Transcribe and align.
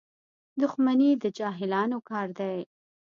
•دښمني 0.61 1.09
د 1.23 1.23
جاهلانو 1.37 1.97
کار 2.09 2.27
دی. 2.39 2.57